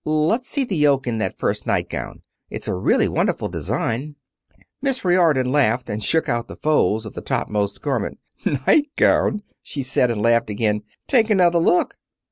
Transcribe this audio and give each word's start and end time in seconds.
Let's 0.03 0.49
see 0.49 0.63
the 0.65 0.75
yoke 0.75 1.05
in 1.05 1.19
that 1.19 1.37
first 1.37 1.67
nightgown. 1.67 2.23
It's 2.49 2.67
a 2.67 2.73
really 2.73 3.07
wonderful 3.07 3.49
design." 3.49 4.15
Miss 4.81 5.05
Riordon 5.05 5.51
laughed 5.51 5.91
and 5.91 6.03
shook 6.03 6.27
out 6.27 6.47
the 6.47 6.55
folds 6.55 7.05
of 7.05 7.13
the 7.13 7.21
topmost 7.21 7.83
garment. 7.83 8.17
"Nightgown!" 8.43 9.43
she 9.61 9.83
said, 9.83 10.09
and 10.09 10.19
laughed 10.19 10.49
again. 10.49 10.81
"Take 11.07 11.29
another 11.29 11.59
look." 11.59 11.99